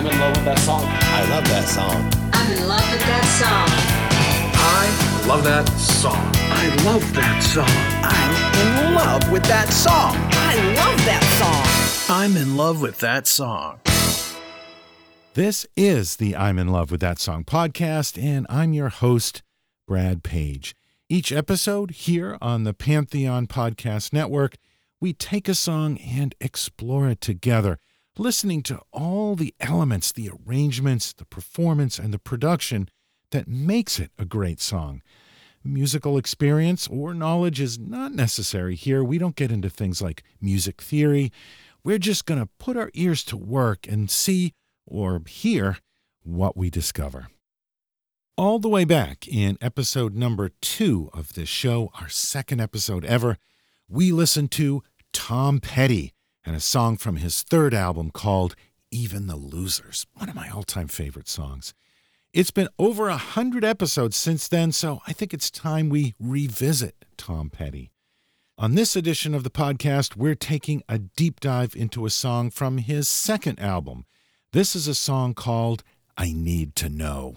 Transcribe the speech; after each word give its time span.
I'm 0.00 0.06
in 0.06 0.18
love 0.18 0.34
with 0.34 0.46
that 0.46 0.58
song. 0.60 0.82
I 0.86 1.28
love 1.28 1.44
that 1.44 1.68
song. 1.68 2.10
I'm 2.32 2.52
in 2.56 2.66
love 2.66 2.90
with 2.90 3.02
that 3.02 3.26
song. 3.36 3.68
I 4.56 5.26
love 5.28 5.44
that 5.44 5.68
song. 5.78 6.32
I 6.48 6.74
love 6.86 7.12
that 7.12 7.42
song. 7.42 7.68
I'm 8.02 8.88
in 8.88 8.94
love 8.94 9.30
with 9.30 9.42
that 9.42 9.70
song. 9.70 10.16
I 10.32 10.56
love 10.74 11.04
that 11.04 11.22
song. 11.36 12.16
I'm 12.16 12.34
in 12.38 12.56
love 12.56 12.80
with 12.80 12.98
that 13.00 13.26
song. 13.26 13.80
This 15.34 15.66
is 15.76 16.16
the 16.16 16.34
I'm 16.34 16.58
in 16.58 16.68
love 16.68 16.90
with 16.90 17.02
that 17.02 17.18
song 17.18 17.44
podcast, 17.44 18.16
and 18.18 18.46
I'm 18.48 18.72
your 18.72 18.88
host, 18.88 19.42
Brad 19.86 20.22
Page. 20.22 20.74
Each 21.10 21.30
episode 21.30 21.90
here 21.90 22.38
on 22.40 22.64
the 22.64 22.72
Pantheon 22.72 23.46
Podcast 23.46 24.14
Network, 24.14 24.56
we 24.98 25.12
take 25.12 25.46
a 25.46 25.54
song 25.54 25.98
and 25.98 26.34
explore 26.40 27.06
it 27.10 27.20
together, 27.20 27.78
listening 28.20 28.62
to 28.62 28.78
all 28.92 29.34
the 29.34 29.54
elements, 29.60 30.12
the 30.12 30.30
arrangements, 30.46 31.14
the 31.14 31.24
performance, 31.24 31.98
and 31.98 32.12
the 32.12 32.18
production 32.18 32.86
that 33.30 33.48
makes 33.48 33.98
it 33.98 34.10
a 34.18 34.26
great 34.26 34.60
song. 34.60 35.00
Musical 35.64 36.18
experience 36.18 36.86
or 36.88 37.14
knowledge 37.14 37.60
is 37.60 37.78
not 37.78 38.12
necessary 38.12 38.74
here. 38.74 39.02
We 39.02 39.16
don't 39.16 39.36
get 39.36 39.50
into 39.50 39.70
things 39.70 40.02
like 40.02 40.22
music 40.38 40.82
theory. 40.82 41.32
We're 41.82 41.98
just 41.98 42.26
going 42.26 42.40
to 42.40 42.48
put 42.58 42.76
our 42.76 42.90
ears 42.92 43.24
to 43.24 43.38
work 43.38 43.86
and 43.88 44.10
see 44.10 44.52
or 44.86 45.22
hear 45.26 45.78
what 46.22 46.58
we 46.58 46.68
discover. 46.68 47.28
All 48.36 48.58
the 48.58 48.68
way 48.68 48.84
back 48.84 49.26
in 49.28 49.56
episode 49.62 50.14
number 50.14 50.50
two 50.60 51.08
of 51.14 51.32
this 51.32 51.48
show, 51.48 51.90
our 51.98 52.10
second 52.10 52.60
episode 52.60 53.04
ever, 53.06 53.38
we 53.88 54.12
listened 54.12 54.50
to 54.52 54.82
Tom 55.12 55.58
Petty 55.58 56.12
and 56.44 56.56
a 56.56 56.60
song 56.60 56.96
from 56.96 57.16
his 57.16 57.42
third 57.42 57.74
album 57.74 58.10
called 58.10 58.54
Even 58.90 59.26
the 59.26 59.36
Losers, 59.36 60.06
one 60.14 60.28
of 60.28 60.34
my 60.34 60.48
all 60.48 60.62
time 60.62 60.88
favorite 60.88 61.28
songs. 61.28 61.74
It's 62.32 62.50
been 62.50 62.68
over 62.78 63.08
a 63.08 63.16
hundred 63.16 63.64
episodes 63.64 64.16
since 64.16 64.46
then, 64.46 64.72
so 64.72 65.00
I 65.06 65.12
think 65.12 65.34
it's 65.34 65.50
time 65.50 65.88
we 65.88 66.14
revisit 66.20 67.04
Tom 67.16 67.50
Petty. 67.50 67.90
On 68.56 68.74
this 68.74 68.94
edition 68.94 69.34
of 69.34 69.42
the 69.42 69.50
podcast, 69.50 70.16
we're 70.16 70.34
taking 70.34 70.82
a 70.88 70.98
deep 70.98 71.40
dive 71.40 71.74
into 71.74 72.06
a 72.06 72.10
song 72.10 72.50
from 72.50 72.78
his 72.78 73.08
second 73.08 73.58
album. 73.58 74.04
This 74.52 74.76
is 74.76 74.86
a 74.86 74.94
song 74.94 75.34
called 75.34 75.82
I 76.16 76.32
Need 76.32 76.76
to 76.76 76.88
Know. 76.88 77.36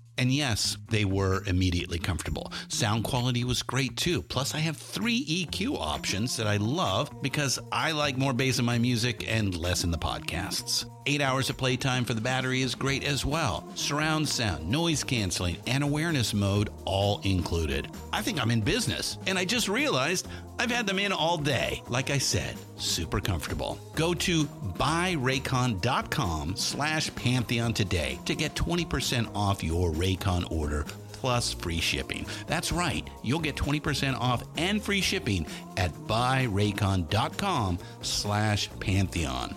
And 0.17 0.31
yes, 0.31 0.77
they 0.89 1.05
were 1.05 1.43
immediately 1.47 1.97
comfortable. 1.97 2.51
Sound 2.67 3.03
quality 3.03 3.43
was 3.43 3.63
great 3.63 3.97
too. 3.97 4.21
Plus, 4.21 4.53
I 4.53 4.59
have 4.59 4.77
three 4.77 5.25
EQ 5.25 5.77
options 5.79 6.37
that 6.37 6.47
I 6.47 6.57
love 6.57 7.09
because 7.21 7.59
I 7.71 7.91
like 7.91 8.17
more 8.17 8.33
bass 8.33 8.59
in 8.59 8.65
my 8.65 8.77
music 8.77 9.25
and 9.27 9.55
less 9.55 9.83
in 9.83 9.91
the 9.91 9.97
podcasts. 9.97 10.85
Eight 11.07 11.21
hours 11.21 11.49
of 11.49 11.57
playtime 11.57 12.05
for 12.05 12.13
the 12.13 12.21
battery 12.21 12.61
is 12.61 12.75
great 12.75 13.03
as 13.03 13.25
well. 13.25 13.67
Surround 13.73 14.29
sound, 14.29 14.69
noise 14.69 15.03
canceling, 15.03 15.57
and 15.65 15.83
awareness 15.83 16.33
mode 16.33 16.69
all 16.85 17.21
included. 17.23 17.87
I 18.13 18.21
think 18.21 18.39
I'm 18.39 18.51
in 18.51 18.61
business, 18.61 19.17
and 19.25 19.39
I 19.39 19.45
just 19.45 19.67
realized 19.67 20.27
I've 20.59 20.69
had 20.69 20.85
them 20.85 20.99
in 20.99 21.11
all 21.11 21.37
day. 21.37 21.81
Like 21.89 22.11
I 22.11 22.19
said, 22.19 22.55
super 22.81 23.19
comfortable. 23.19 23.79
Go 23.95 24.13
to 24.15 24.45
buyraycon.com 24.45 26.55
slash 26.55 27.13
pantheon 27.15 27.73
today 27.73 28.19
to 28.25 28.35
get 28.35 28.55
20% 28.55 29.29
off 29.35 29.63
your 29.63 29.91
Raycon 29.91 30.51
order 30.51 30.85
plus 31.21 31.53
free 31.53 31.79
shipping. 31.79 32.25
That's 32.47 32.71
right, 32.71 33.07
you'll 33.23 33.39
get 33.39 33.55
20% 33.55 34.17
off 34.17 34.43
and 34.57 34.81
free 34.81 35.01
shipping 35.01 35.45
at 35.77 35.93
buyraycon.com 35.93 37.77
slash 38.01 38.69
pantheon. 38.79 39.55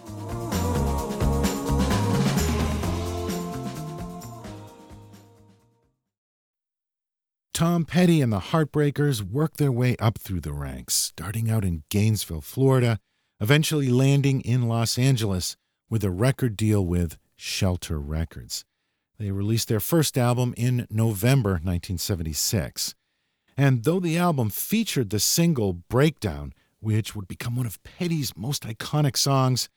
Tom 7.54 7.84
Petty 7.84 8.20
and 8.20 8.32
the 8.32 8.40
Heartbreakers 8.40 9.22
worked 9.22 9.58
their 9.58 9.70
way 9.70 9.94
up 10.00 10.18
through 10.18 10.40
the 10.40 10.52
ranks, 10.52 10.94
starting 10.94 11.48
out 11.48 11.64
in 11.64 11.84
Gainesville, 11.88 12.40
Florida, 12.40 12.98
eventually 13.40 13.88
landing 13.88 14.40
in 14.40 14.68
Los 14.68 14.98
Angeles 14.98 15.56
with 15.90 16.04
a 16.04 16.10
record 16.10 16.56
deal 16.56 16.84
with 16.84 17.18
Shelter 17.36 17.98
Records. 17.98 18.64
They 19.18 19.30
released 19.30 19.68
their 19.68 19.80
first 19.80 20.18
album 20.18 20.54
in 20.56 20.86
November 20.90 21.52
1976. 21.52 22.94
And 23.56 23.84
though 23.84 24.00
the 24.00 24.18
album 24.18 24.50
featured 24.50 25.10
the 25.10 25.20
single 25.20 25.72
Breakdown, 25.72 26.52
which 26.80 27.14
would 27.14 27.28
become 27.28 27.56
one 27.56 27.66
of 27.66 27.82
Petty's 27.82 28.36
most 28.36 28.64
iconic 28.64 29.16
songs, 29.16 29.68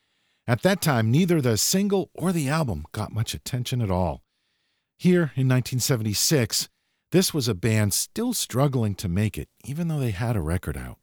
at 0.48 0.64
that 0.64 0.82
time 0.82 1.12
neither 1.12 1.42
the 1.42 1.58
single 1.58 2.10
or 2.14 2.32
the 2.32 2.50
album 2.50 2.86
got 2.92 3.12
much 3.12 3.34
attention 3.34 3.82
at 3.82 3.92
all. 3.92 4.24
Here 4.98 5.32
in 5.36 5.48
1976, 5.48 6.70
this 7.12 7.34
was 7.34 7.48
a 7.48 7.54
band 7.54 7.94
still 7.94 8.34
struggling 8.34 8.96
to 8.96 9.08
make 9.08 9.38
it, 9.38 9.50
even 9.64 9.88
though 9.88 10.00
they 10.00 10.12
had 10.12 10.36
a 10.36 10.42
record 10.42 10.76
out. 10.76 10.98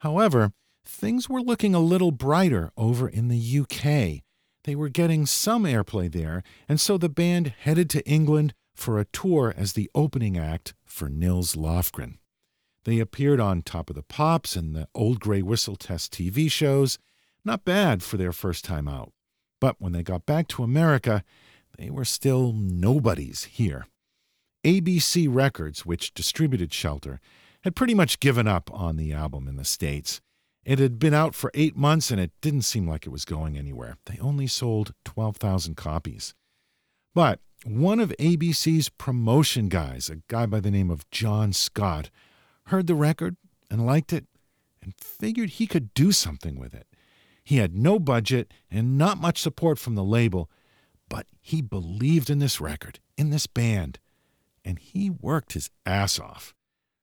However, 0.00 0.52
things 0.88 1.28
were 1.28 1.42
looking 1.42 1.74
a 1.74 1.80
little 1.80 2.10
brighter 2.10 2.72
over 2.76 3.08
in 3.08 3.28
the 3.28 3.60
UK. 3.60 4.22
They 4.64 4.74
were 4.74 4.88
getting 4.88 5.26
some 5.26 5.64
airplay 5.64 6.10
there, 6.10 6.42
and 6.68 6.80
so 6.80 6.98
the 6.98 7.08
band 7.08 7.54
headed 7.60 7.88
to 7.90 8.06
England 8.08 8.54
for 8.74 8.98
a 8.98 9.04
tour 9.04 9.54
as 9.56 9.72
the 9.72 9.90
opening 9.94 10.36
act 10.36 10.74
for 10.84 11.08
Nils 11.08 11.54
Lofgren. 11.54 12.18
They 12.84 13.00
appeared 13.00 13.40
on 13.40 13.62
Top 13.62 13.90
of 13.90 13.96
the 13.96 14.02
Pops 14.02 14.56
and 14.56 14.74
the 14.74 14.88
Old 14.94 15.20
Grey 15.20 15.42
Whistle 15.42 15.76
Test 15.76 16.12
TV 16.12 16.50
shows. 16.50 16.98
Not 17.44 17.64
bad 17.64 18.02
for 18.02 18.16
their 18.16 18.32
first 18.32 18.64
time 18.64 18.88
out. 18.88 19.12
But 19.60 19.76
when 19.78 19.92
they 19.92 20.02
got 20.02 20.26
back 20.26 20.48
to 20.48 20.62
America, 20.62 21.22
they 21.76 21.90
were 21.90 22.04
still 22.04 22.52
nobodies 22.52 23.44
here. 23.44 23.86
ABC 24.64 25.28
Records, 25.30 25.84
which 25.84 26.14
distributed 26.14 26.72
Shelter, 26.72 27.20
had 27.62 27.76
pretty 27.76 27.94
much 27.94 28.20
given 28.20 28.48
up 28.48 28.70
on 28.72 28.96
the 28.96 29.12
album 29.12 29.48
in 29.48 29.56
the 29.56 29.64
States. 29.64 30.20
It 30.68 30.78
had 30.80 30.98
been 30.98 31.14
out 31.14 31.34
for 31.34 31.50
eight 31.54 31.78
months 31.78 32.10
and 32.10 32.20
it 32.20 32.30
didn't 32.42 32.60
seem 32.60 32.86
like 32.86 33.06
it 33.06 33.10
was 33.10 33.24
going 33.24 33.56
anywhere. 33.56 33.96
They 34.04 34.18
only 34.18 34.46
sold 34.46 34.92
12,000 35.06 35.78
copies. 35.78 36.34
But 37.14 37.40
one 37.64 38.00
of 38.00 38.14
ABC's 38.18 38.90
promotion 38.90 39.70
guys, 39.70 40.10
a 40.10 40.16
guy 40.28 40.44
by 40.44 40.60
the 40.60 40.70
name 40.70 40.90
of 40.90 41.10
John 41.10 41.54
Scott, 41.54 42.10
heard 42.66 42.86
the 42.86 42.94
record 42.94 43.38
and 43.70 43.86
liked 43.86 44.12
it 44.12 44.26
and 44.82 44.92
figured 45.00 45.48
he 45.48 45.66
could 45.66 45.94
do 45.94 46.12
something 46.12 46.60
with 46.60 46.74
it. 46.74 46.86
He 47.42 47.56
had 47.56 47.74
no 47.74 47.98
budget 47.98 48.52
and 48.70 48.98
not 48.98 49.16
much 49.16 49.40
support 49.40 49.78
from 49.78 49.94
the 49.94 50.04
label, 50.04 50.50
but 51.08 51.24
he 51.40 51.62
believed 51.62 52.28
in 52.28 52.40
this 52.40 52.60
record, 52.60 53.00
in 53.16 53.30
this 53.30 53.46
band 53.46 53.98
and 54.66 54.78
he 54.78 55.08
worked 55.08 55.54
his 55.54 55.70
ass 55.86 56.20
off. 56.20 56.54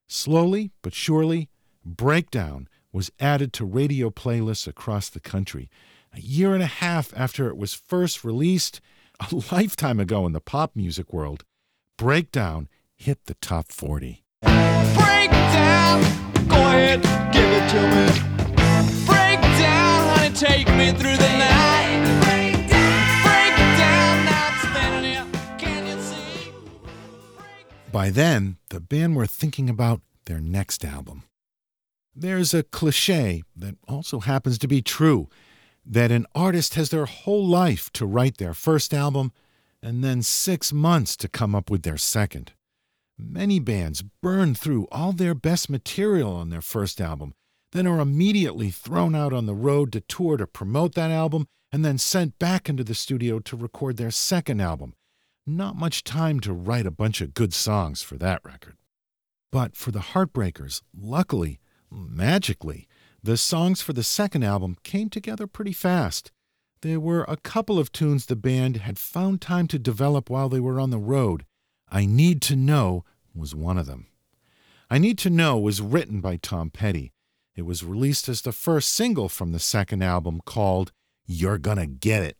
Slowly 0.06 0.70
but 0.82 0.94
surely, 0.94 1.48
Breakdown 1.84 2.68
was 2.96 3.12
added 3.20 3.52
to 3.52 3.62
radio 3.66 4.08
playlists 4.08 4.66
across 4.66 5.10
the 5.10 5.20
country. 5.20 5.68
A 6.14 6.20
year 6.20 6.54
and 6.54 6.62
a 6.62 6.66
half 6.80 7.12
after 7.14 7.46
it 7.48 7.56
was 7.58 7.74
first 7.74 8.24
released, 8.24 8.80
a 9.20 9.36
lifetime 9.52 10.00
ago 10.00 10.24
in 10.24 10.32
the 10.32 10.40
pop 10.40 10.74
music 10.74 11.12
world, 11.12 11.44
Breakdown 11.98 12.70
hit 12.94 13.26
the 13.26 13.34
top 13.34 13.70
40. 13.70 14.24
Breakdown, 14.40 16.00
go 16.48 16.56
ahead, 16.56 17.02
give 17.34 17.50
it 17.58 17.68
to 17.72 17.82
me. 17.92 18.06
Breakdown, 19.04 20.16
honey, 20.16 20.34
take 20.34 20.66
me 20.68 20.90
through 20.92 21.18
the 21.18 21.36
night. 21.36 21.66
By 27.92 28.08
then, 28.08 28.56
the 28.70 28.80
band 28.80 29.16
were 29.16 29.26
thinking 29.26 29.68
about 29.68 30.00
their 30.24 30.40
next 30.40 30.82
album. 30.82 31.24
There's 32.18 32.54
a 32.54 32.62
cliche 32.62 33.42
that 33.54 33.76
also 33.86 34.20
happens 34.20 34.58
to 34.58 34.68
be 34.68 34.80
true 34.80 35.28
that 35.84 36.10
an 36.10 36.26
artist 36.34 36.74
has 36.74 36.88
their 36.88 37.04
whole 37.04 37.46
life 37.46 37.92
to 37.92 38.06
write 38.06 38.38
their 38.38 38.54
first 38.54 38.94
album 38.94 39.32
and 39.82 40.02
then 40.02 40.22
six 40.22 40.72
months 40.72 41.16
to 41.18 41.28
come 41.28 41.54
up 41.54 41.70
with 41.70 41.82
their 41.82 41.98
second. 41.98 42.52
Many 43.18 43.60
bands 43.60 44.02
burn 44.22 44.54
through 44.54 44.88
all 44.90 45.12
their 45.12 45.34
best 45.34 45.68
material 45.68 46.34
on 46.34 46.48
their 46.48 46.62
first 46.62 47.00
album, 47.00 47.34
then 47.72 47.86
are 47.86 48.00
immediately 48.00 48.70
thrown 48.70 49.14
out 49.14 49.32
on 49.32 49.46
the 49.46 49.54
road 49.54 49.92
to 49.92 50.00
tour 50.00 50.38
to 50.38 50.46
promote 50.46 50.94
that 50.94 51.10
album, 51.10 51.46
and 51.70 51.84
then 51.84 51.98
sent 51.98 52.38
back 52.38 52.68
into 52.68 52.82
the 52.82 52.94
studio 52.94 53.38
to 53.40 53.56
record 53.56 53.96
their 53.96 54.10
second 54.10 54.60
album 54.60 54.94
not 55.46 55.76
much 55.76 56.02
time 56.02 56.40
to 56.40 56.52
write 56.52 56.86
a 56.86 56.90
bunch 56.90 57.20
of 57.20 57.32
good 57.32 57.54
songs 57.54 58.02
for 58.02 58.16
that 58.16 58.40
record. 58.44 58.76
But 59.52 59.76
for 59.76 59.92
the 59.92 60.00
Heartbreakers, 60.00 60.82
luckily, 60.92 61.60
magically, 61.90 62.88
the 63.22 63.36
songs 63.36 63.82
for 63.82 63.92
the 63.92 64.02
second 64.02 64.42
album 64.42 64.76
came 64.82 65.10
together 65.10 65.46
pretty 65.46 65.72
fast. 65.72 66.30
There 66.82 67.00
were 67.00 67.24
a 67.26 67.36
couple 67.36 67.78
of 67.78 67.90
tunes 67.90 68.26
the 68.26 68.36
band 68.36 68.76
had 68.76 68.98
found 68.98 69.40
time 69.40 69.66
to 69.68 69.78
develop 69.78 70.30
while 70.30 70.48
they 70.48 70.60
were 70.60 70.78
on 70.78 70.90
the 70.90 70.98
road. 70.98 71.44
I 71.88 72.06
Need 72.06 72.42
to 72.42 72.56
Know 72.56 73.04
was 73.34 73.54
one 73.54 73.78
of 73.78 73.86
them. 73.86 74.06
I 74.90 74.98
Need 74.98 75.18
to 75.18 75.30
Know 75.30 75.58
was 75.58 75.80
written 75.80 76.20
by 76.20 76.36
Tom 76.36 76.70
Petty. 76.70 77.12
It 77.56 77.62
was 77.62 77.82
released 77.82 78.28
as 78.28 78.42
the 78.42 78.52
first 78.52 78.90
single 78.90 79.28
from 79.28 79.52
the 79.52 79.58
second 79.58 80.02
album 80.02 80.40
called 80.44 80.92
You're 81.26 81.58
Gonna 81.58 81.86
Get 81.86 82.22
It. 82.22 82.36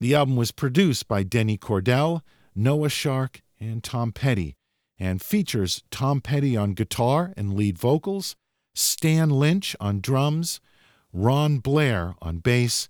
The 0.00 0.14
album 0.14 0.36
was 0.36 0.50
produced 0.50 1.08
by 1.08 1.22
Denny 1.22 1.56
Cordell, 1.56 2.22
Noah 2.54 2.88
Shark, 2.88 3.42
and 3.60 3.84
Tom 3.84 4.12
Petty, 4.12 4.56
and 4.98 5.22
features 5.22 5.82
Tom 5.90 6.20
Petty 6.20 6.56
on 6.56 6.72
guitar 6.72 7.32
and 7.36 7.54
lead 7.54 7.78
vocals, 7.78 8.34
Stan 8.74 9.30
Lynch 9.30 9.74
on 9.80 10.00
drums, 10.00 10.60
Ron 11.12 11.58
Blair 11.58 12.14
on 12.20 12.38
bass, 12.38 12.88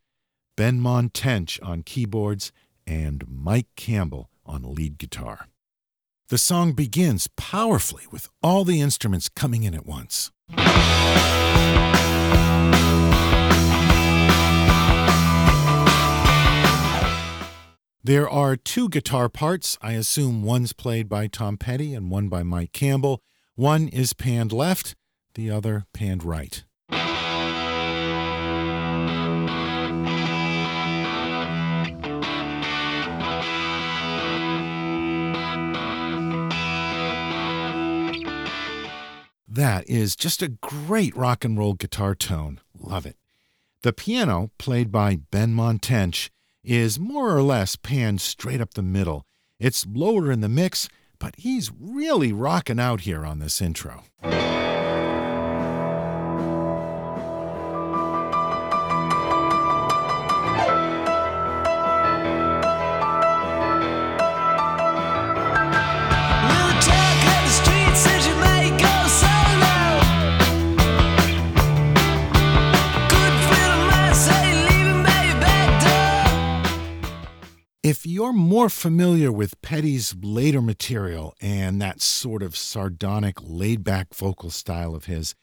Benmont 0.56 1.11
Tench 1.12 1.61
on 1.62 1.82
keyboards, 1.82 2.53
and 2.87 3.25
Mike 3.29 3.69
Campbell 3.77 4.31
on 4.44 4.75
lead 4.75 4.99
guitar. 4.99 5.49
The 6.29 6.38
song 6.38 6.73
begins 6.75 7.29
powerfully 7.37 8.05
with 8.11 8.29
all 8.43 8.65
the 8.65 8.81
instruments 8.81 9.29
coming 9.29 9.65
in 9.65 9.75
at 9.75 9.87
once. 9.87 10.31
There 18.02 18.28
are 18.28 18.57
two 18.57 18.88
guitar 18.88 19.28
parts. 19.28 19.76
I 19.83 19.93
assume 19.93 20.43
one's 20.43 20.73
played 20.73 21.09
by 21.09 21.26
Tom 21.26 21.57
Petty 21.57 21.95
and 21.95 22.11
one 22.11 22.28
by 22.28 22.43
Mike 22.43 22.73
Campbell. 22.73 23.21
One 23.57 23.88
is 23.88 24.14
panned 24.14 24.52
left, 24.52 24.97
the 25.34 25.50
other 25.50 25.87
panned 25.92 26.25
right. 26.25 26.64
That 39.52 39.90
is 39.90 40.14
just 40.14 40.42
a 40.42 40.49
great 40.49 41.14
rock 41.16 41.44
and 41.44 41.58
roll 41.58 41.75
guitar 41.75 42.14
tone. 42.14 42.60
Love 42.78 43.04
it. 43.04 43.16
The 43.82 43.92
piano, 43.92 44.50
played 44.58 44.92
by 44.92 45.16
Benmont 45.16 45.80
Tench, 45.80 46.30
is 46.62 47.00
more 47.00 47.34
or 47.37 47.42
less 47.42 47.76
panned 47.76 48.20
straight 48.20 48.60
up 48.60 48.75
the 48.75 48.82
middle. 48.82 49.25
It's 49.58 49.87
lower 49.87 50.30
in 50.30 50.40
the 50.40 50.49
mix, 50.49 50.88
but 51.18 51.34
he's 51.37 51.70
really 51.78 52.32
rocking 52.32 52.78
out 52.78 53.02
here 53.02 53.26
on 53.26 53.38
this 53.40 53.60
intro. 53.60 54.04
More 78.61 78.69
familiar 78.69 79.33
with 79.33 79.59
Petty's 79.62 80.14
later 80.21 80.61
material 80.61 81.35
and 81.40 81.81
that 81.81 82.02
sort 82.02 82.43
of 82.43 82.55
sardonic, 82.55 83.38
laid 83.40 83.83
back 83.83 84.12
vocal 84.12 84.50
style 84.50 84.95
of 84.95 85.07
his, 85.07 85.35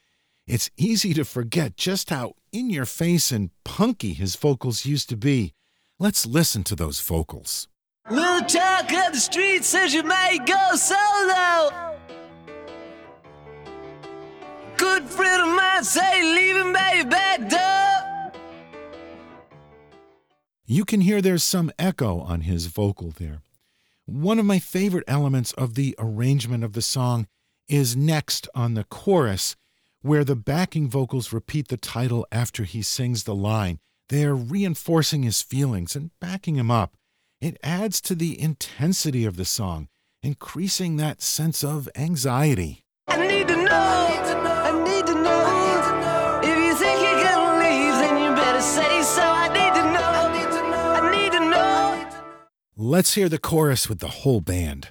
it's 0.46 0.70
easy 0.76 1.12
to 1.12 1.24
forget 1.24 1.76
just 1.76 2.10
how 2.10 2.34
in 2.52 2.70
your 2.70 2.84
face 2.84 3.32
and 3.32 3.50
punky 3.64 4.12
his 4.12 4.36
vocals 4.36 4.86
used 4.86 5.08
to 5.08 5.16
be. 5.16 5.52
Let's 5.98 6.26
listen 6.26 6.62
to 6.62 6.76
those 6.76 7.00
vocals. 7.00 7.66
Little 8.08 8.46
talk 8.46 8.92
of 8.92 9.12
the 9.12 9.18
street 9.18 9.64
says 9.64 9.92
you 9.92 10.04
may 10.04 10.38
go 10.46 10.76
solo. 10.76 11.96
Good 14.76 15.02
friend 15.08 15.42
of 15.42 15.56
mine 15.56 15.82
say 15.82 16.22
leaving 16.22 16.72
baby 16.72 17.08
back 17.08 17.48
door. 17.48 17.87
You 20.70 20.84
can 20.84 21.00
hear 21.00 21.22
there's 21.22 21.44
some 21.44 21.72
echo 21.78 22.20
on 22.20 22.42
his 22.42 22.66
vocal 22.66 23.10
there. 23.16 23.40
One 24.04 24.38
of 24.38 24.44
my 24.44 24.58
favorite 24.58 25.04
elements 25.08 25.52
of 25.52 25.76
the 25.76 25.94
arrangement 25.98 26.62
of 26.62 26.74
the 26.74 26.82
song 26.82 27.26
is 27.68 27.96
next 27.96 28.46
on 28.54 28.74
the 28.74 28.84
chorus, 28.84 29.56
where 30.02 30.24
the 30.24 30.36
backing 30.36 30.86
vocals 30.86 31.32
repeat 31.32 31.68
the 31.68 31.78
title 31.78 32.26
after 32.30 32.64
he 32.64 32.82
sings 32.82 33.24
the 33.24 33.34
line. 33.34 33.78
They're 34.10 34.34
reinforcing 34.34 35.22
his 35.22 35.40
feelings 35.40 35.96
and 35.96 36.10
backing 36.20 36.56
him 36.56 36.70
up. 36.70 36.98
It 37.40 37.56
adds 37.62 37.98
to 38.02 38.14
the 38.14 38.38
intensity 38.38 39.24
of 39.24 39.36
the 39.36 39.46
song, 39.46 39.88
increasing 40.22 40.98
that 40.98 41.22
sense 41.22 41.64
of 41.64 41.88
anxiety. 41.96 42.84
I 43.06 43.26
need 43.26 43.48
to 43.48 43.56
know. 43.56 43.70
I 43.72 44.84
need 44.84 45.06
to 45.06 45.14
know. 45.14 45.57
Let's 52.80 53.14
hear 53.14 53.28
the 53.28 53.40
chorus 53.40 53.88
with 53.88 53.98
the 53.98 54.22
whole 54.22 54.40
band. 54.40 54.90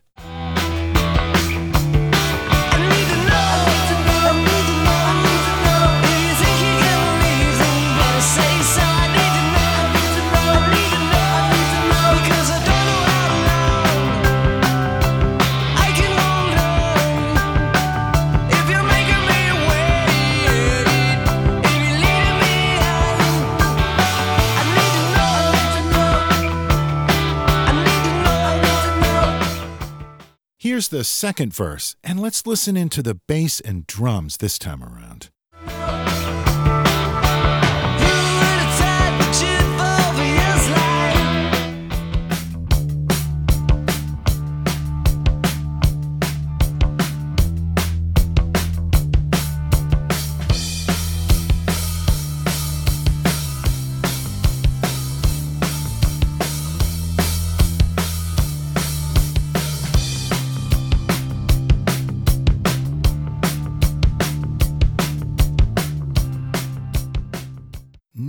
The 30.97 31.03
second 31.03 31.53
verse, 31.53 31.95
and 32.03 32.19
let's 32.19 32.47
listen 32.47 32.75
into 32.75 33.03
the 33.03 33.19
bass 33.27 33.59
and 33.59 33.85
drums 33.85 34.37
this 34.37 34.57
time 34.57 34.83
around. 34.83 35.29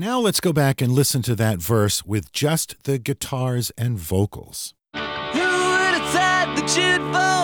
Now 0.00 0.20
let's 0.20 0.38
go 0.38 0.52
back 0.52 0.80
and 0.80 0.92
listen 0.92 1.22
to 1.22 1.34
that 1.34 1.58
verse 1.58 2.06
with 2.06 2.30
just 2.30 2.84
the 2.84 3.00
guitars 3.00 3.72
and 3.76 3.98
vocals. 3.98 4.72
Who 4.94 5.00
would 5.00 5.02
have 5.34 6.12
thought 6.12 6.54
that 6.54 6.76
you'd 6.76 7.02
fall 7.12 7.37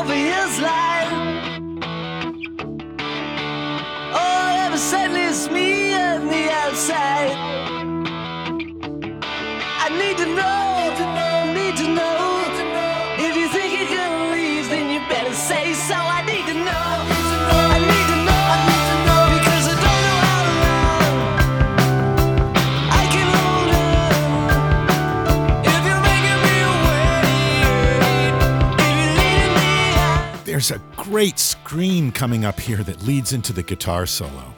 great 31.14 31.38
scream 31.38 32.10
coming 32.10 32.44
up 32.44 32.58
here 32.58 32.82
that 32.82 33.04
leads 33.04 33.32
into 33.32 33.52
the 33.52 33.62
guitar 33.62 34.04
solo. 34.04 34.52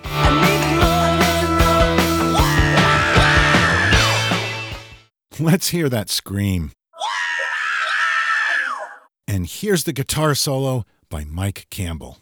Let's 5.38 5.68
hear 5.68 5.90
that 5.90 6.08
scream. 6.08 6.72
And 9.28 9.44
here's 9.46 9.84
the 9.84 9.92
guitar 9.92 10.34
solo 10.34 10.86
by 11.10 11.26
Mike 11.26 11.66
Campbell. 11.68 12.20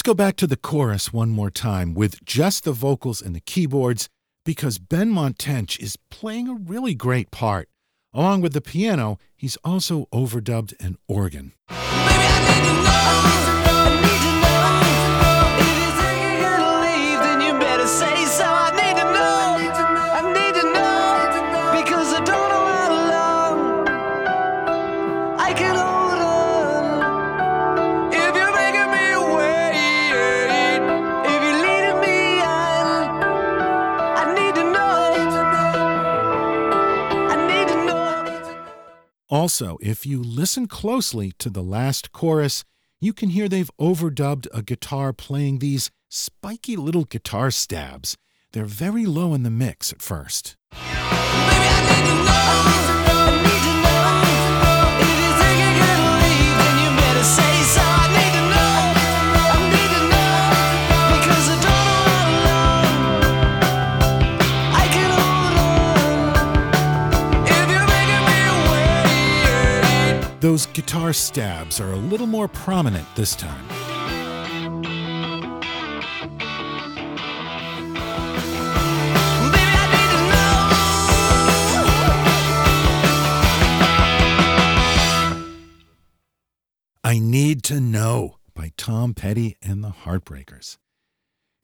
Let's 0.00 0.08
go 0.08 0.14
back 0.14 0.36
to 0.36 0.46
the 0.46 0.56
chorus 0.56 1.12
one 1.12 1.28
more 1.28 1.50
time 1.50 1.92
with 1.92 2.24
just 2.24 2.64
the 2.64 2.72
vocals 2.72 3.20
and 3.20 3.34
the 3.34 3.40
keyboards 3.40 4.08
because 4.46 4.78
Benmont 4.78 5.34
Tench 5.36 5.78
is 5.78 5.98
playing 6.10 6.48
a 6.48 6.54
really 6.54 6.94
great 6.94 7.30
part. 7.30 7.68
Along 8.14 8.40
with 8.40 8.54
the 8.54 8.62
piano, 8.62 9.18
he's 9.36 9.58
also 9.62 10.06
overdubbed 10.10 10.72
an 10.80 10.96
organ. 11.06 11.52
Also, 39.60 39.76
if 39.82 40.06
you 40.06 40.22
listen 40.22 40.66
closely 40.66 41.32
to 41.32 41.50
the 41.50 41.62
last 41.62 42.12
chorus, 42.12 42.64
you 42.98 43.12
can 43.12 43.28
hear 43.28 43.46
they've 43.46 43.70
overdubbed 43.78 44.46
a 44.54 44.62
guitar 44.62 45.12
playing 45.12 45.58
these 45.58 45.90
spiky 46.08 46.76
little 46.76 47.04
guitar 47.04 47.50
stabs. 47.50 48.16
They're 48.52 48.64
very 48.64 49.04
low 49.04 49.34
in 49.34 49.42
the 49.42 49.50
mix 49.50 49.92
at 49.92 50.00
first. 50.00 50.56
Those 70.50 70.66
guitar 70.66 71.12
stabs 71.12 71.80
are 71.80 71.92
a 71.92 71.96
little 71.96 72.26
more 72.26 72.48
prominent 72.48 73.06
this 73.14 73.36
time. 73.36 73.64
I 87.04 87.20
Need 87.20 87.62
to 87.62 87.78
Know 87.78 88.38
by 88.52 88.72
Tom 88.76 89.14
Petty 89.14 89.56
and 89.62 89.84
the 89.84 89.90
Heartbreakers. 90.04 90.78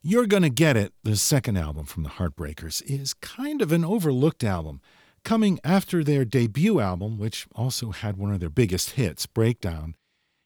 You're 0.00 0.26
Gonna 0.26 0.48
Get 0.48 0.76
It, 0.76 0.92
the 1.02 1.16
second 1.16 1.56
album 1.56 1.86
from 1.86 2.04
the 2.04 2.10
Heartbreakers, 2.10 2.82
is 2.88 3.14
kind 3.14 3.60
of 3.60 3.72
an 3.72 3.84
overlooked 3.84 4.44
album, 4.44 4.80
coming 5.26 5.58
after 5.64 6.04
their 6.04 6.24
debut 6.24 6.78
album, 6.78 7.18
which 7.18 7.48
also 7.52 7.90
had 7.90 8.16
one 8.16 8.32
of 8.32 8.38
their 8.38 8.48
biggest 8.48 8.90
hits, 8.90 9.26
Breakdown, 9.26 9.96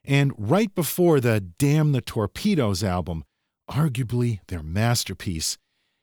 and 0.06 0.32
right 0.38 0.74
before 0.74 1.20
the 1.20 1.38
Damn 1.38 1.92
the 1.92 2.00
Torpedoes 2.00 2.82
album, 2.82 3.24
arguably 3.70 4.40
their 4.48 4.62
masterpiece. 4.62 5.58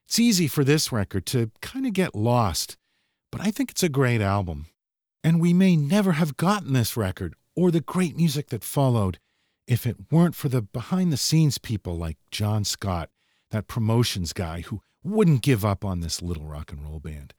It's 0.06 0.20
easy 0.20 0.48
for 0.48 0.64
this 0.64 0.92
record 0.92 1.26
to 1.26 1.50
kind 1.60 1.88
of 1.88 1.94
get 1.94 2.14
lost, 2.14 2.78
but 3.32 3.42
I 3.42 3.50
think 3.50 3.72
it's 3.72 3.82
a 3.82 3.90
great 3.90 4.22
album. 4.22 4.68
And 5.24 5.42
we 5.42 5.54
may 5.54 5.76
never 5.76 6.12
have 6.12 6.38
gotten 6.38 6.74
this 6.74 6.96
record 6.96 7.34
or 7.56 7.72
the 7.72 7.82
great 7.82 8.16
music 8.16 8.50
that 8.50 8.64
followed 8.64 9.18
if 9.66 9.88
it 9.88 10.12
weren't 10.12 10.36
for 10.36 10.50
the 10.50 10.62
behind 10.62 11.12
the 11.12 11.18
scenes 11.18 11.58
people 11.58 11.98
like 11.98 12.18
John 12.30 12.64
Scott, 12.64 13.10
that 13.50 13.68
promotions 13.68 14.34
guy 14.34 14.62
who 14.62 14.82
wouldn't 15.04 15.42
give 15.42 15.66
up 15.66 15.84
on 15.84 16.02
this 16.02 16.22
little 16.22 16.46
rock 16.46 16.72
and 16.72 16.84
roll 16.84 17.00
band. 17.00 17.34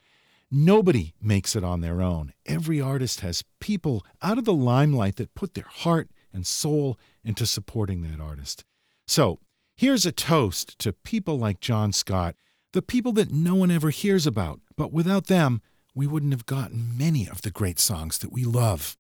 Nobody 0.51 1.15
makes 1.21 1.55
it 1.55 1.63
on 1.63 1.83
their 1.83 2.01
own. 2.01 2.33
Every 2.47 2.81
artist 2.81 3.21
has 3.21 3.45
people 3.61 4.05
out 4.23 4.39
of 4.39 4.47
the 4.47 4.55
limelight 4.55 5.17
that 5.17 5.35
put 5.35 5.53
their 5.55 5.69
heart 5.69 6.09
and 6.33 6.47
soul 6.47 6.99
into 7.23 7.45
supporting 7.45 8.03
that 8.03 8.21
artist. 8.21 8.65
So, 9.07 9.41
here's 9.77 10.07
a 10.07 10.13
toast 10.13 10.79
to 10.79 10.93
people 10.93 11.39
like 11.39 11.61
John 11.61 11.93
Scott, 11.93 12.35
the 12.73 12.81
people 12.81 13.13
that 13.13 13.31
no 13.31 13.55
one 13.55 13.71
ever 13.71 13.91
hears 13.91 14.27
about, 14.27 14.61
but 14.77 14.93
without 14.93 15.27
them, 15.27 15.61
we 15.95 16.07
wouldn't 16.07 16.33
have 16.33 16.47
gotten 16.47 16.97
many 16.97 17.29
of 17.29 17.43
the 17.43 17.51
great 17.51 17.79
songs 17.79 18.19
that 18.19 18.33
we 18.33 18.45
love. 18.45 18.97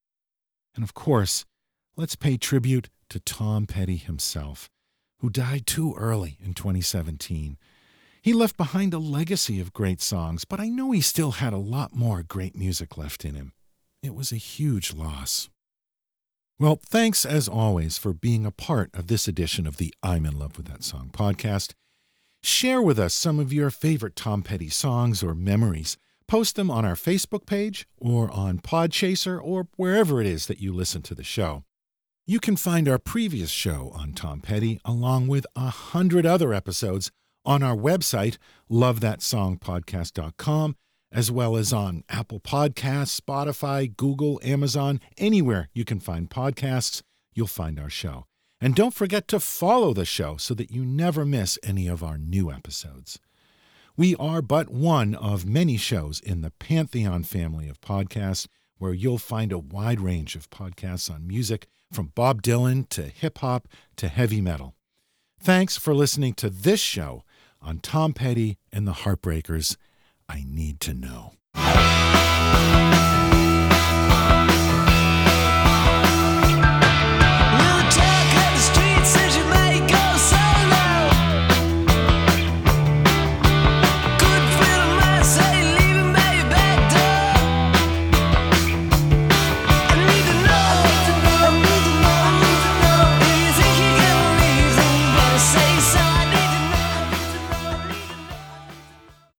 And 0.75 0.85
of 0.85 0.93
course, 0.93 1.47
let's 1.97 2.17
pay 2.17 2.37
tribute 2.37 2.91
to 3.09 3.21
Tom 3.21 3.67
Petty 3.67 3.97
himself, 3.97 4.69
who 5.21 5.31
died 5.31 5.67
too 5.67 5.95
early 5.97 6.37
in 6.45 6.53
2017. 6.53 7.57
He 8.29 8.35
left 8.35 8.59
behind 8.59 8.93
a 8.93 8.99
legacy 8.99 9.59
of 9.59 9.73
great 9.73 10.03
songs, 10.03 10.45
but 10.45 10.61
I 10.61 10.69
know 10.69 10.91
he 10.91 11.01
still 11.01 11.31
had 11.31 11.55
a 11.55 11.57
lot 11.57 11.97
more 11.97 12.23
great 12.23 12.55
music 12.55 12.99
left 12.99 13.25
in 13.25 13.35
him. 13.35 13.55
It 14.03 14.15
was 14.15 14.33
a 14.33 14.37
huge 14.37 14.93
loss. 14.93 15.49
Well, 16.59 16.79
thanks 16.85 17.25
as 17.25 17.49
always 17.49 17.97
for 17.97 18.13
being 18.13 18.45
a 18.45 18.51
part 18.51 18.91
of 18.93 19.07
this 19.07 19.29
edition 19.29 19.67
of 19.67 19.79
the 19.79 19.95
I'm 20.03 20.27
in 20.27 20.39
Love 20.39 20.59
with 20.59 20.67
That 20.67 20.85
Song 20.85 21.09
podcast. 21.11 21.73
Share 22.43 22.83
with 22.83 22.99
us 22.99 23.15
some 23.15 23.41
of 23.41 23.51
your 23.51 23.71
favorite 23.71 24.15
Tom 24.15 24.43
Petty 24.43 24.69
songs 24.69 25.23
or 25.23 25.35
memories. 25.35 25.97
Post 26.27 26.57
them 26.57 26.71
on 26.71 26.85
our 26.85 26.97
Facebook 26.97 27.47
page 27.47 27.89
or 27.97 28.31
on 28.31 28.59
Podchaser 28.59 29.41
or 29.43 29.69
wherever 29.77 30.21
it 30.21 30.27
is 30.27 30.49
that 30.49 30.61
you 30.61 30.75
listen 30.75 31.01
to 31.01 31.15
the 31.15 31.25
show. 31.25 31.65
You 32.27 32.41
can 32.41 32.57
find 32.57 32.91
our 32.91 32.99
previous 32.99 33.49
show 33.49 33.91
on 33.95 34.13
Tom 34.13 34.43
Petty, 34.43 34.83
along 34.85 35.29
with 35.29 35.47
a 35.57 35.71
hundred 35.71 36.27
other 36.27 36.53
episodes, 36.53 37.11
on 37.49 37.63
our 37.63 37.75
website, 37.75 38.37
lovethatsongpodcast.com, 38.71 40.77
as 41.11 41.33
well 41.33 41.57
as 41.57 41.73
on 41.73 42.05
Apple 42.11 42.41
Podcasts, 42.41 43.19
Spotify, 43.19 43.97
Google, 43.97 44.39
Amazon, 44.45 45.01
anywhere 45.17 45.71
you 45.73 45.87
can 45.87 45.99
find 45.99 46.29
podcasts, 46.29 47.01
you'll 47.33 47.47
find 47.47 47.81
our 47.81 47.89
show. 47.89 48.27
And 48.61 48.75
don't 48.75 48.93
forget 48.93 49.27
to 49.29 49.41
follow 49.41 49.95
the 49.95 50.05
show 50.05 50.37
so 50.37 50.53
that 50.55 50.71
you 50.71 50.85
never 50.85 51.25
miss 51.25 51.59
any 51.63 51.89
of 51.89 52.03
our 52.03 52.19
new 52.19 52.53
episodes. 52.53 53.19
We 53.97 54.15
are 54.17 54.43
but 54.43 54.69
one 54.69 55.15
of 55.15 55.47
many 55.47 55.79
shows 55.79 56.21
in 56.21 56.43
the 56.43 56.51
Pantheon 56.51 57.23
family 57.23 57.71
of 57.71 57.81
podcasts 57.81 58.47
where 58.77 58.93
you'll 58.93 59.17
find 59.17 59.53
a 59.53 59.59
wide 59.59 60.03
range 60.03 60.37
of 60.37 60.51
podcasts 60.51 61.11
on 61.11 61.27
music 61.27 61.67
from 61.91 62.13
Bob 62.15 62.43
Dylan 62.43 62.87
to 62.91 63.05
hip 63.05 63.39
hop 63.39 63.69
to 63.97 64.09
heavy 64.09 64.43
metal. 64.43 64.75
Thanks 65.41 65.79
for 65.79 65.95
listening 65.95 66.35
to 66.35 66.51
this 66.51 66.81
show 66.81 67.25
on 67.61 67.81
Tom 67.81 68.13
Petty 68.13 68.59
and 68.73 68.87
the 68.87 68.93
Heartbreakers. 68.93 69.77
I 70.29 70.45
need 70.47 70.81
to 70.81 70.95
know. 70.95 71.33